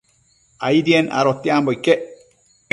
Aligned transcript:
Aidien 0.69 1.11
adotiambo 1.19 1.77
iquec 1.79 2.01